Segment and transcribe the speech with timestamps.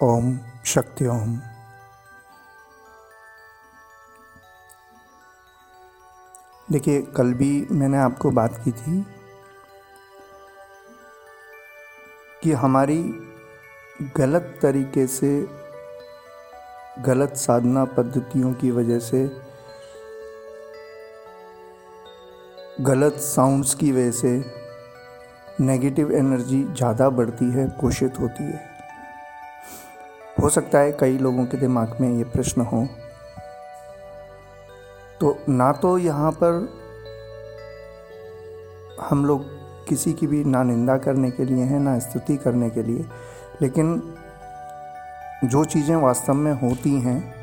[0.00, 1.38] ओम शक्ति ओम।
[6.68, 9.02] देखिए, कल भी मैंने आपको बात की थी
[12.42, 12.98] कि हमारी
[14.16, 15.30] गलत तरीके से
[17.00, 19.26] गलत साधना पद्धतियों की वजह से,
[22.82, 24.38] गलत साउंड्स की वजह से
[25.60, 28.67] नेगेटिव एनर्जी ज़्यादा बढ़ती है, पोषित होती है।
[30.48, 32.86] सकता है कई लोगों के दिमाग में ये प्रश्न हो।
[35.20, 36.68] तो ना तो यहाँ पर
[39.00, 39.44] हम लोग
[39.88, 43.04] किसी की भी ना निंदा करने के लिए हैं, ना स्तुति करने के लिए,
[43.62, 44.14] लेकिन
[45.44, 47.34] जो चीज़ें वास्तव में होती हैं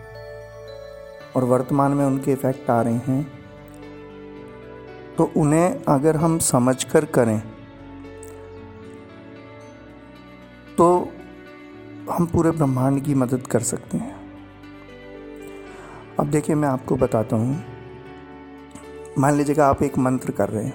[1.36, 3.24] और वर्तमान में उनके इफ़ेक्ट आ रहे हैं
[5.18, 7.40] तो उन्हें अगर हम समझ कर करें
[10.78, 10.88] तो
[12.16, 14.16] हम पूरे ब्रह्मांड की मदद कर सकते हैं।
[16.20, 17.64] अब देखिए, मैं आपको बताता हूँ।
[19.20, 20.74] मान लीजिएगा आप एक मंत्र कर रहे हैं।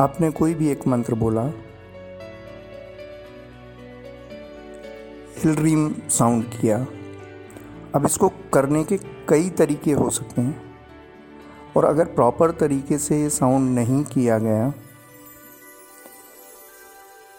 [0.00, 1.42] आपने कोई भी एक मंत्र बोला
[5.38, 6.86] हिल रीम साउंड किया।
[7.94, 8.96] अब इसको करने के
[9.28, 10.76] कई तरीके हो सकते हैं।
[11.76, 14.72] और अगर प्रॉपर तरीके से ये साउंड नहीं किया गया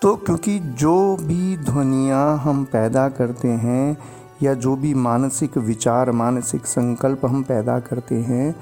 [0.05, 3.97] तो क्योंकि जो भी ध्वनियाँ हम पैदा करते हैं
[4.43, 8.55] या जो भी मानसिक विचार, मानसिक संकल्प हम पैदा करते हैं,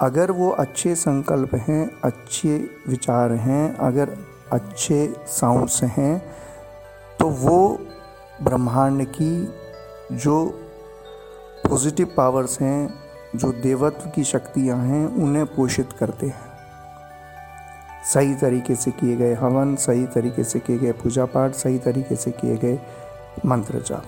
[0.00, 4.16] अगर वो अच्छे संकल्प हैं, अच्छे विचार हैं, अगर
[4.52, 6.18] अच्छे साउंड्स हैं
[7.20, 7.78] तो वो
[8.42, 9.48] ब्रह्मांड की
[10.14, 10.44] जो
[11.64, 12.88] पॉजिटिव पावर्स हैं,
[13.36, 16.45] जो देवत्व की शक्तियाँ हैं, उन्हें पोषित करते हैं।
[18.14, 22.16] सही तरीके से किए गए हवन, सही तरीके से किए गए पूजा पाठ सही तरीके
[22.16, 22.78] से किए गए
[23.46, 24.04] मंत्र जाप।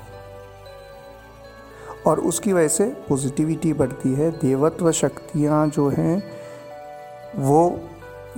[2.07, 6.23] और उसकी वजह से पॉजिटिविटी बढ़ती है, देवत्व शक्तियाँ जो हैं,
[7.37, 7.81] वो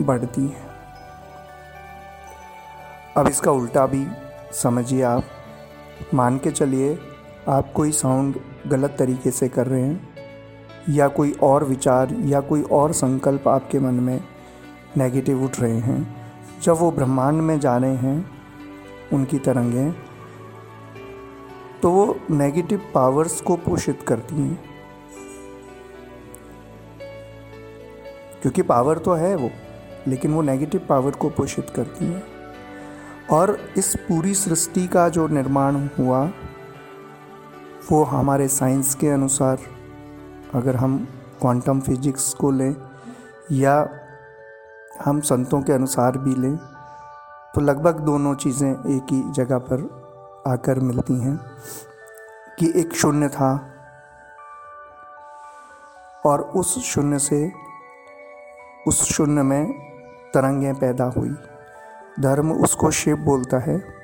[0.01, 0.71] बढ़ती हैं।
[3.17, 4.07] अब इसका उल्टा भी
[4.53, 5.25] समझिए आप,
[6.15, 6.99] मान के चलिए,
[7.49, 8.35] आप कोई साउंड
[8.67, 10.09] गलत तरीके से कर रहे हैं,
[10.89, 14.21] या कोई और विचार, या कोई और संकल्प आपके मन में
[14.97, 18.31] नेगेटिव उठ रहे हैं। जब वो ब्रह्मांड में जा रहे हैं,
[19.13, 19.95] उनकी तरंगें
[21.83, 24.65] तो वो नेगेटिव पावर्स को पोषित करती हैं।
[28.43, 29.51] क्योंकि पावर तो है वो,
[30.07, 32.23] लेकिन वो नेगेटिव पावर को पोषित करती हैं।
[33.31, 36.31] और इस पूरी सृष्टि का जो निर्माण हुआ,
[37.93, 39.59] वो हमारे साइंस के अनुसार,
[40.55, 41.09] अगर हम
[41.41, 42.77] क्वांटम फिजिक्स को लें,
[43.53, 44.00] या
[45.05, 46.57] हम संतों के अनुसार भी लें
[47.55, 49.81] तो लगभग दोनों चीज़ें एक ही जगह पर
[50.47, 51.37] आकर मिलती हैं,
[52.59, 53.51] कि एक शून्य था
[56.27, 57.53] और उस शून्य से
[58.87, 59.73] उस शून्य में
[60.35, 61.35] तरंगें पैदा हुई।
[62.21, 64.00] धर्म उसको शिव बोलता है।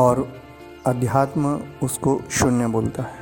[0.00, 0.32] और
[0.86, 3.18] अध्यात्म उसको शून्य बोलता है।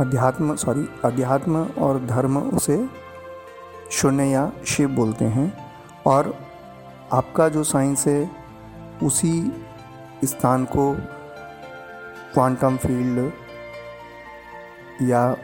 [0.00, 2.88] अध्यात्म सॉरी अध्यात्म और धर्म उसे
[3.90, 5.52] शून्य या शिव बोलते हैं
[6.06, 6.34] और
[7.12, 8.30] आपका जो साइंस है,
[9.02, 9.52] उसी
[10.24, 10.92] स्थान को
[12.34, 13.32] क्वांटम फ़ील्ड
[15.02, 15.36] या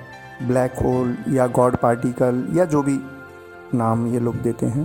[0.43, 2.99] ब्लैक होल या गॉड पार्टिकल या जो भी
[3.75, 4.85] नाम ये लोग देते हैं।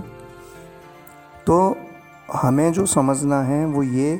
[1.46, 1.76] तो
[2.32, 4.16] हमें जो समझना है वो ये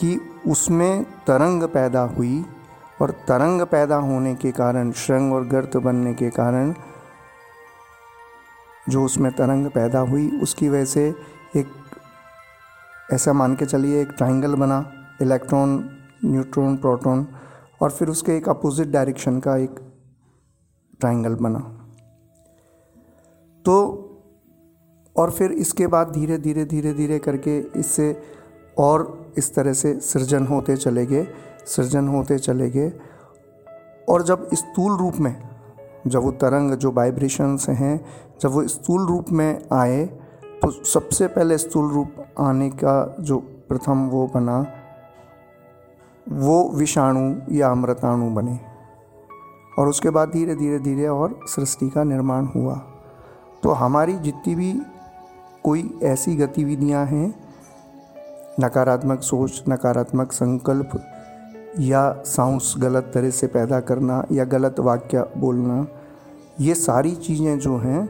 [0.00, 2.44] कि उसमें तरंग पैदा हुई
[3.02, 6.74] और तरंग पैदा होने के कारण, श्रृंग और गर्त बनने के कारण
[8.88, 11.14] जो उसमें तरंग पैदा हुई, उसकी वजह से
[11.56, 11.68] एक,
[13.12, 14.92] ऐसा मान के चलिए, एक ट्राइंगल बना
[15.22, 15.90] इलेक्ट्रॉन
[16.24, 17.26] न्यूट्रॉन प्रोटॉन
[17.80, 19.80] और फिर उसके एक अपोजिट डायरेक्शन का एक
[21.00, 21.58] ट्राइंगल बना।
[23.64, 24.06] तो
[25.16, 28.22] और फिर इसके बाद धीरे धीरे धीरे धीरे करके इससे
[28.78, 31.26] और इस तरह से सृजन होते चले गए,
[31.66, 32.92] सृजन होते चले गए।
[34.08, 35.36] और जब स्थूल रूप में,
[36.06, 38.04] जब वो तरंग, जो वाइब्रेशंस हैं,
[38.42, 40.04] जब वो स्थूल रूप में आए
[40.62, 44.66] तो सबसे पहले स्थूल रूप आने का जो प्रथम वो बना,
[46.26, 48.58] वो विषाणु या अमृताणु बने।
[49.78, 52.74] और उसके बाद धीरे धीरे धीरे और सृष्टि का निर्माण हुआ।
[53.62, 54.72] तो हमारी जितनी भी
[55.64, 57.34] कोई ऐसी गतिविधियाँ हैं?
[58.60, 60.90] नकारात्मक सोच, नकारात्मक संकल्प
[61.78, 65.86] या साउंड्स गलत तरह से पैदा करना या गलत वाक्य बोलना,
[66.60, 68.02] ये सारी चीज़ें जो हैं,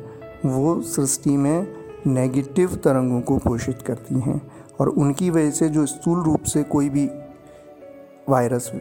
[0.46, 1.66] वो सृष्टि में
[2.06, 4.40] नेगेटिव तरंगों को पोषित करती हैं
[4.80, 7.10] और उनकी वजह से जो स्थूल रूप से कोई भी
[8.28, 8.72] वायरस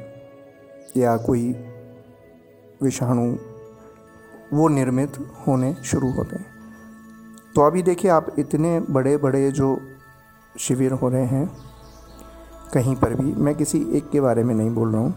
[0.97, 1.51] या कोई
[2.81, 3.35] विषाणु,
[4.53, 5.17] वो निर्मित
[5.47, 6.48] होने शुरू होते हैं
[7.55, 9.79] तो अभी देखिए आप इतने बड़े बड़े जो
[10.55, 11.49] शिविर हो रहे हैं,
[12.73, 15.13] कहीं पर भी, मैं किसी एक के बारे में नहीं बोल रहा हूँ।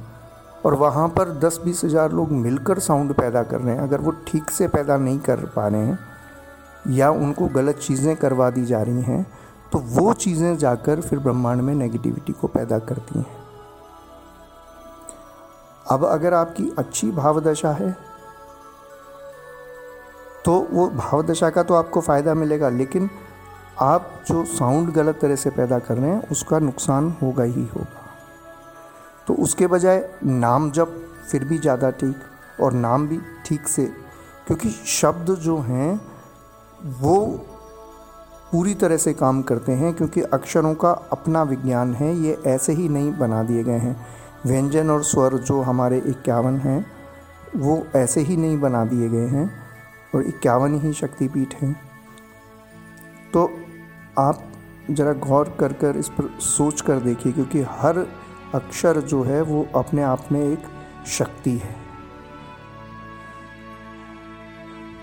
[0.64, 4.10] और वहाँ पर दस बीस हज़ार लोग मिलकर साउंड पैदा कर रहे हैं। अगर वो
[4.26, 5.98] ठीक से पैदा नहीं कर पा रहे हैं,
[6.88, 9.26] या उनको गलत चीज़ें करवा दी जा रही हैं
[9.72, 13.40] तो वो चीज़ें जाकर फिर ब्रह्मांड में नेगेटिविटी को पैदा करती हैं।
[15.86, 17.96] अब अगर आपकी अच्छी भावदशा है
[20.44, 23.08] तो वो भाव दशा का तो आपको फ़ायदा मिलेगा, लेकिन
[23.80, 28.00] आप जो साउंड गलत तरह से पैदा कर रहे हैं, उसका नुकसान होगा ही होगा।
[29.26, 31.00] तो उसके बजाय नाम जब
[31.30, 33.86] फिर भी ज़्यादा ठीक और नाम भी ठीक से,
[34.46, 36.00] क्योंकि शब्द जो हैं,
[37.00, 37.18] वो
[38.52, 42.88] पूरी तरह से काम करते हैं, क्योंकि अक्षरों का अपना विज्ञान है, ये ऐसे ही
[42.88, 43.96] नहीं बना दिए गए हैं।
[44.46, 46.84] व्यंजन और स्वर जो हमारे इक्यावन हैं,
[47.56, 49.61] वो ऐसे ही नहीं बना दिए गए हैं।
[50.14, 51.72] और इक्यावन ही शक्तिपीठ हैं।
[53.32, 53.44] तो
[54.18, 54.42] आप
[54.90, 58.06] ज़रा गौर कर कर इस पर सोच कर देखिए, क्योंकि हर
[58.54, 60.64] अक्षर जो है वो अपने आप में एक
[61.08, 61.74] शक्ति है।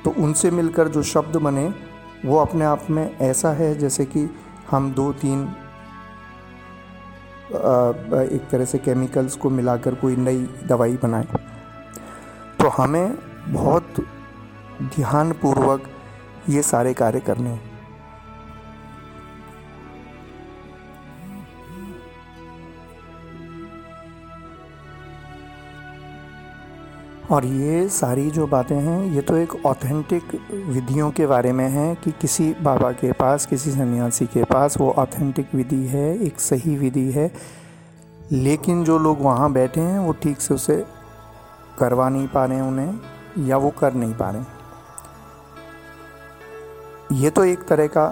[0.04, 1.68] तो उनसे मिलकर जो शब्द बने,
[2.26, 4.30] वो अपने आप में ऐसा है, जैसे कि
[4.70, 5.48] हम दो तीन
[7.52, 11.28] एक तरह से केमिकल्स को मिलाकर कोई नई दवाई बनाए।
[12.60, 13.18] तो हमें
[13.50, 13.94] बहुत
[14.82, 15.84] ध्यानपूर्वक
[16.50, 17.68] ये सारे कार्य करने। हैं
[27.32, 31.96] और ये सारी जो बातें हैं, ये तो एक ऑथेंटिक विधियों के बारे में है
[31.96, 36.78] कि किसी बाबा के पास, किसी सन्यासी के पास वो ऑथेंटिक विधि है, एक सही
[36.78, 37.32] विधि है।
[38.32, 40.86] लेकिन जो लोग वहाँ बैठे हैं, वो ठीक से उसे
[41.80, 43.00] करवा नहीं पा रहे हैं उन्हें,
[43.48, 44.59] या वो कर नहीं पा रहे
[47.10, 48.06] ये तो एक तरह का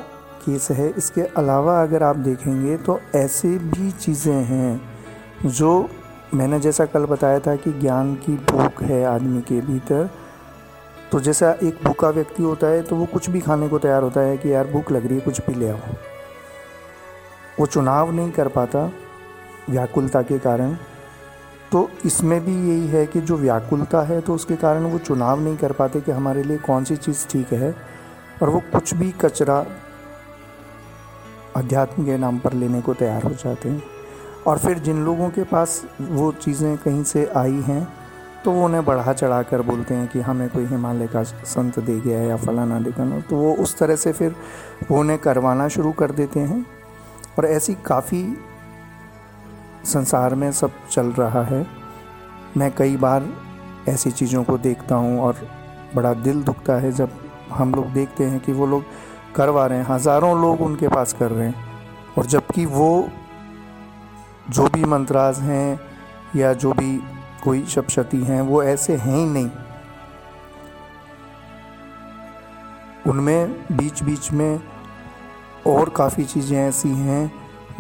[0.46, 5.90] केस है। इसके अलावा अगर आप देखेंगे तो ऐसी भी चीज़ें हैं जो
[6.34, 10.10] मैंने जैसा कल बताया था कि ज्ञान की भूख है आदमी के भीतर।
[11.12, 14.22] तो जैसा एक भूखा व्यक्ति होता है तो वो कुछ भी खाने को तैयार होता
[14.22, 15.78] है कि यार भूख लग रही है, कुछ भी ले आओ।
[17.60, 18.92] वो चुनाव नहीं कर पाता
[19.70, 20.76] व्याकुलता के कारण।
[21.72, 25.58] तो इसमें भी यही है कि जो व्याकुलता है तो उसके कारण वो चुनाव नहीं
[25.58, 27.76] कर पाते कि हमारे लिए कौन सी चीज़ ठीक है।
[28.42, 29.66] और वो कुछ भी कचरा
[31.56, 33.84] अध्यात्म के नाम पर लेने को तैयार हो जाते हैं।
[34.48, 37.88] और फिर जिन लोगों के पास वो चीज़ें कहीं से आई हैं
[38.46, 42.00] तो वो उन्हें बढ़ा चढ़ा कर बोलते हैं कि हमें कोई हिमालय का संत दे
[42.00, 44.36] गया है या फलाना दिखाना तो वो उस तरह से फिर
[44.92, 46.66] वो उन्हें करवाना शुरू कर देते हैं।
[47.38, 48.24] और ऐसी काफ़ी
[49.86, 51.66] संसार में सब चल रहा है।
[52.58, 53.28] मैं कई बार
[53.90, 55.48] ऐसी चीज़ों को देखता हूँ और
[55.96, 57.10] बड़ा दिल दुखता है जब
[57.52, 58.84] हम लोग देखते हैं कि वो लोग
[59.36, 61.66] करवा रहे हैं, हज़ारों लोग उनके पास कर रहे हैं।
[62.18, 63.08] और जबकि वो
[64.50, 65.80] जो भी मंत्राज हैं
[66.36, 66.98] या जो भी
[67.44, 69.50] कोई शपशती हैं, वो ऐसे हैं ही नहीं।
[73.08, 74.62] उनमें बीच बीच में
[75.68, 77.32] और काफ़ी चीज़ें ऐसी हैं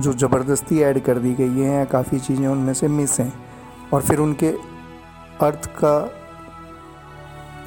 [0.01, 3.33] जो ज़बरदस्ती ऐड कर दी गई हैं, या काफ़ी चीज़ें उनमें से मिस हैं।
[3.93, 4.49] और फिर उनके
[5.41, 6.16] अर्थ का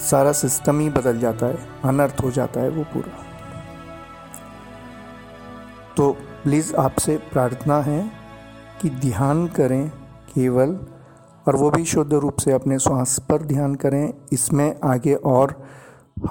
[0.01, 3.27] सारा सिस्टम ही बदल जाता है, अनर्थ हो जाता है वो पूरा।
[5.97, 8.11] तो प्लीज़ आपसे प्रार्थना है
[8.83, 9.89] कि ध्यान करें
[10.35, 10.81] केवल
[11.49, 15.67] और वो भी शुद्ध रूप से अपने श्वास पर ध्यान करें। इसमें आगे और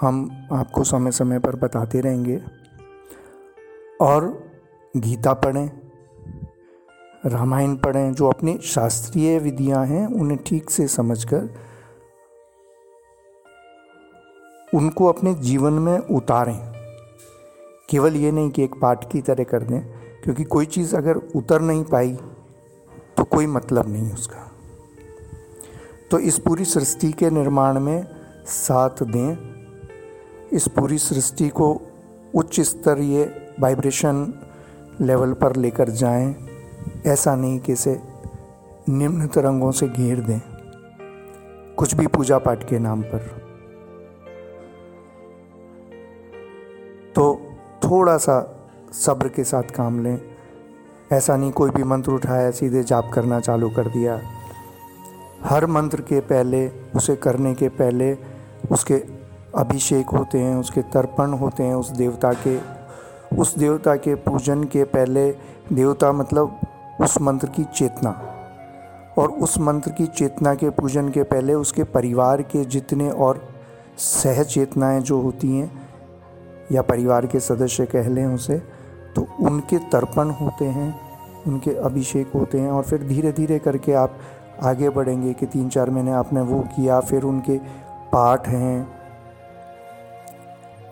[0.01, 2.41] हम आपको समय समय पर बताते रहेंगे।
[4.01, 4.43] और
[4.97, 5.69] गीता पढ़ें,
[7.25, 11.68] रामायण पढ़ें, जो अपनी शास्त्रीय विधियाँ हैं, उन्हें ठीक से समझकर
[14.73, 16.59] उनको अपने जीवन में उतारें।
[17.89, 19.81] केवल ये नहीं कि एक पाठ की तरह कर दें,
[20.23, 22.17] क्योंकि कोई चीज़ अगर उतर नहीं पाई
[23.17, 24.51] तो कोई मतलब नहीं उसका।
[26.11, 28.07] तो इस पूरी सृष्टि के निर्माण में
[28.45, 29.38] साथ दें।
[30.53, 31.81] इस पूरी सृष्टि को
[32.35, 33.23] उच्च स्तरीय
[33.59, 34.33] वाइब्रेशन
[35.01, 36.35] लेवल पर लेकर जाएँ।
[37.05, 37.99] ऐसा नहीं कि इसे
[38.89, 40.41] निम्न तरंगों से घेर दें।
[41.77, 43.38] कुछ भी पूजा पाठ के नाम पर।
[47.89, 48.55] थोड़ा सा
[48.91, 50.22] सब्र के साथ काम लें।
[51.12, 54.22] ऐसा नहीं कोई भी मंत्र उठाया, सीधे जाप करना चालू कर दिया।
[55.43, 58.17] हर मंत्र के पहले, उसे करने के पहले,
[58.72, 59.03] उसके
[59.55, 62.79] अभिषेक होते हैं, उसके तर्पण होते हैं उस देवता के।
[63.38, 65.31] उस देवता के पूजन के पहले,
[65.74, 66.60] देवता मतलब
[67.01, 68.22] उस मंत्र की चेतना।
[69.17, 73.50] और उस मंत्र की चेतना के पूजन के पहले, उसके परिवार के जितने और
[73.98, 75.88] सह चेतनाएँ जो होती हैं
[76.71, 78.57] या परिवार के सदस्य कह लें उसे
[79.15, 80.99] तो उनके तर्पण होते हैं,
[81.47, 84.19] उनके अभिषेक होते हैं और फिर धीरे धीरे करके आप
[84.63, 87.57] आगे बढ़ेंगे कि तीन चार महीने आपने वो किया, फिर उनके
[88.11, 88.88] पाठ हैं।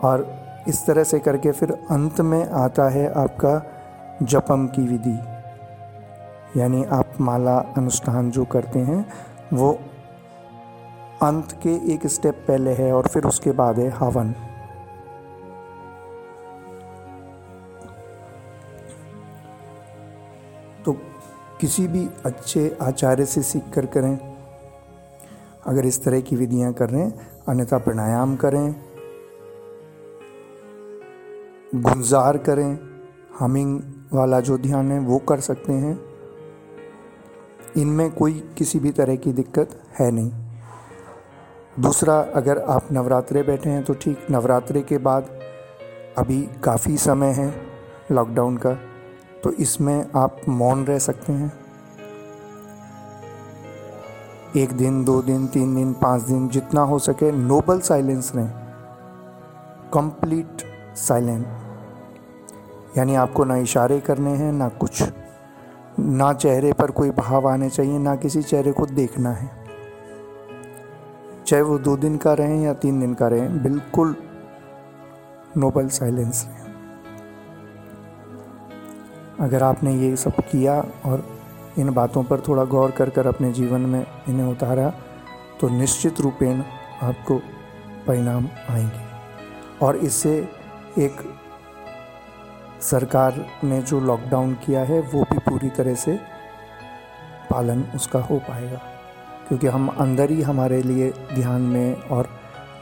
[0.04, 0.26] और
[0.68, 3.62] इस तरह से करके फिर अंत में आता है आपका
[4.22, 5.18] जपम की विधि।
[6.60, 9.04] यानी आप माला अनुष्ठान जो करते हैं,
[9.52, 9.72] वो
[11.22, 14.34] अंत के एक स्टेप पहले है और फिर उसके बाद है हवन।
[20.84, 20.92] तो
[21.60, 24.18] किसी भी अच्छे आचार्य से सीख कर करें।
[25.66, 28.74] अगर इस तरह की विधियाँ कर रहे हैं, अन्यथा प्राणायाम करें
[31.74, 32.78] गुंजार करें,
[33.38, 33.80] हमिंग
[34.12, 35.98] वाला जो ध्यान है वो कर सकते हैं।
[37.76, 40.30] इनमें कोई किसी भी तरह की दिक्कत है नहीं।
[41.80, 45.38] दूसरा, अगर आप नवरात्रे बैठे हैं तो ठीक, नवरात्रे के बाद
[46.18, 47.54] अभी काफ़ी समय है
[48.12, 48.87] लॉकडाउन का।
[49.44, 51.52] तो इसमें आप मौन रह सकते हैं।
[54.56, 58.50] एक दिन, दो दिन, तीन दिन, पाँच दिन, जितना हो सके नोबल साइलेंस रहें
[59.94, 60.62] कंप्लीट
[60.96, 61.46] साइलेंट
[62.96, 65.02] यानी आपको ना इशारे करने हैं, ना कुछ।
[65.98, 69.50] ना चेहरे पर कोई भाव आने चाहिए, ना किसी चेहरे को देखना है।
[71.46, 74.16] चाहे वो दो दिन का रहें या तीन दिन का रहें, बिल्कुल
[75.56, 76.57] नोबल साइलेंस रहें
[79.40, 80.74] अगर आपने ये सब किया
[81.06, 81.24] और
[81.78, 84.88] इन बातों पर थोड़ा गौर कर कर अपने जीवन में इन्हें उतारा
[85.60, 86.62] तो निश्चित रूपेण
[87.02, 87.38] आपको
[88.06, 89.06] परिणाम आएँगे।
[89.86, 90.32] और इससे
[90.98, 91.20] एक
[92.80, 96.18] सरकार ने जो लॉकडाउन किया है, वो भी पूरी तरह से
[97.50, 98.80] पालन उसका हो पाएगा।
[99.48, 102.28] क्योंकि हम अंदर ही हमारे लिए ध्यान में और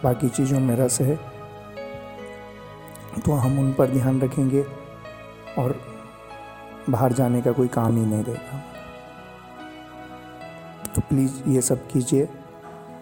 [0.05, 1.17] बाकी चीज़ों में रस है
[3.25, 4.63] तो हम उन पर ध्यान रखेंगे
[5.59, 5.96] और
[6.91, 8.63] बाहर जाने का कोई काम ही नहीं रहेगा
[10.95, 12.29] तो प्लीज़ ये सब कीजिए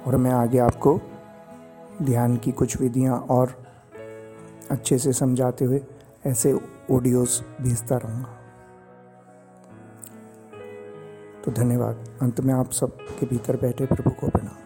[0.07, 1.01] और मैं आगे आपको
[2.03, 3.55] ध्यान की कुछ विधियाँ और
[4.71, 5.81] अच्छे से समझाते हुए
[6.27, 6.53] ऐसे
[6.91, 8.29] ऑडियोज़ भेजता रहूँगा।
[11.45, 14.64] तो धन्यवाद। अंत में आप सब के भीतर बैठे प्रभु को प्रणाम।